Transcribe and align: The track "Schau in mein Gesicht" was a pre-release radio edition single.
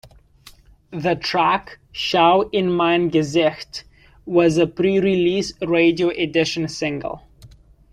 The 0.89 1.13
track 1.13 1.77
"Schau 1.91 2.49
in 2.51 2.71
mein 2.75 3.11
Gesicht" 3.11 3.83
was 4.25 4.57
a 4.57 4.65
pre-release 4.65 5.53
radio 5.61 6.09
edition 6.09 6.67
single. 6.69 7.21